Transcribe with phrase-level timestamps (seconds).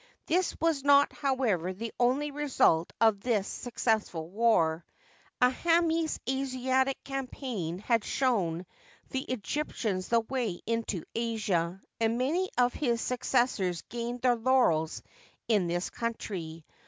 [0.25, 4.83] This was not, however, the only result of this success ful war.
[5.39, 8.65] Aahmes's Asiatic campaign had shown
[9.11, 15.03] the Egyptians the way into Asia, and many of his successors gained their laurels
[15.47, 16.65] in this country.